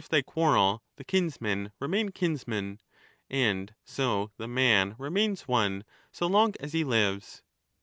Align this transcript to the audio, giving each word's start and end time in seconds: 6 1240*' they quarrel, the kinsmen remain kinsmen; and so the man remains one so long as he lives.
6 0.01 0.05
1240*' 0.07 0.09
they 0.09 0.23
quarrel, 0.23 0.83
the 0.95 1.03
kinsmen 1.03 1.71
remain 1.79 2.09
kinsmen; 2.09 2.79
and 3.29 3.75
so 3.85 4.31
the 4.37 4.47
man 4.47 4.95
remains 4.97 5.43
one 5.47 5.83
so 6.11 6.25
long 6.25 6.55
as 6.59 6.73
he 6.73 6.83
lives. 6.83 7.43